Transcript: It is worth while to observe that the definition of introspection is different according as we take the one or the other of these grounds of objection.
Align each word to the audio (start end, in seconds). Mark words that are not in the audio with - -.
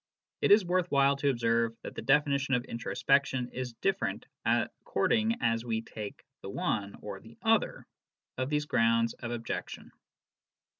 It 0.41 0.49
is 0.49 0.65
worth 0.65 0.89
while 0.89 1.15
to 1.17 1.29
observe 1.29 1.77
that 1.83 1.93
the 1.93 2.01
definition 2.01 2.55
of 2.55 2.65
introspection 2.65 3.49
is 3.49 3.73
different 3.73 4.25
according 4.43 5.35
as 5.41 5.63
we 5.63 5.83
take 5.83 6.23
the 6.41 6.49
one 6.49 6.95
or 7.03 7.19
the 7.19 7.37
other 7.43 7.85
of 8.35 8.49
these 8.49 8.65
grounds 8.65 9.13
of 9.13 9.29
objection. 9.29 9.91